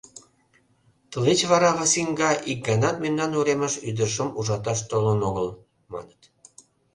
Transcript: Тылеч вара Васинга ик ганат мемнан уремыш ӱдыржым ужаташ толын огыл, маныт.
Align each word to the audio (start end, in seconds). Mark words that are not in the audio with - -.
Тылеч 1.11 1.39
вара 1.51 1.71
Васинга 1.77 2.31
ик 2.51 2.59
ганат 2.67 2.95
мемнан 3.03 3.31
уремыш 3.39 3.73
ӱдыржым 3.89 4.29
ужаташ 4.39 4.79
толын 4.89 5.19
огыл, 5.29 5.47
маныт. 5.91 6.21